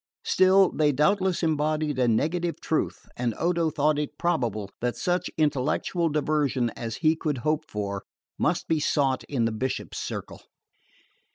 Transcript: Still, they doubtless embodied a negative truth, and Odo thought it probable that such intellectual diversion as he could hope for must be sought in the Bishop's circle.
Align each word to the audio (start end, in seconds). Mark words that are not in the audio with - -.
Still, 0.23 0.71
they 0.71 0.91
doubtless 0.91 1.43
embodied 1.43 1.99
a 1.99 2.07
negative 2.07 2.59
truth, 2.59 3.07
and 3.15 3.35
Odo 3.37 3.69
thought 3.69 3.99
it 3.99 4.17
probable 4.17 4.71
that 4.79 4.95
such 4.97 5.29
intellectual 5.37 6.09
diversion 6.09 6.71
as 6.71 6.95
he 7.05 7.15
could 7.15 7.37
hope 7.45 7.65
for 7.69 8.01
must 8.39 8.67
be 8.67 8.79
sought 8.79 9.23
in 9.25 9.45
the 9.45 9.51
Bishop's 9.51 9.99
circle. 9.99 10.41